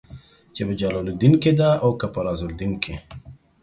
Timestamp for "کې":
1.41-1.51, 2.83-2.95